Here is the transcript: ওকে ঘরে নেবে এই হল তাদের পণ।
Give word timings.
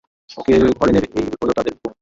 ওকে 0.37 0.53
ঘরে 0.79 0.91
নেবে 0.95 1.07
এই 1.19 1.27
হল 1.33 1.49
তাদের 1.57 1.73
পণ। 1.73 1.89